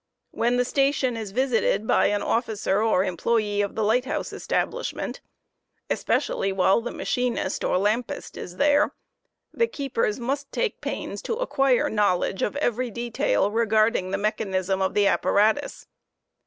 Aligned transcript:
When 0.31 0.57
the 0.57 0.65
station 0.65 1.15
is 1.15 1.29
visited 1.29 1.85
by 1.85 2.07
an 2.07 2.23
officer 2.23 2.81
or 2.81 3.03
employe" 3.03 3.63
of 3.63 3.75
the 3.75 3.83
Light 3.83 4.05
House 4.05 4.33
Establishment, 4.33 5.21
especially 5.91 6.51
while 6.51 6.81
the 6.81 6.89
machinist 6.89 7.63
or 7.63 7.77
lampist 7.77 8.35
is 8.35 8.57
there, 8.57 8.95
the 9.53 9.67
keepers 9.67 10.19
must 10.19 10.51
take 10.51 10.81
pains 10.81 11.21
to 11.21 11.35
acquire 11.35 11.87
knowledge 11.87 12.41
of 12.41 12.55
every 12.55 12.89
detail 12.89 13.51
regarding 13.51 14.09
the 14.09 14.17
mechanism 14.17 14.81
of 14.81 14.95
the 14.95 15.05
apparatus. 15.05 15.85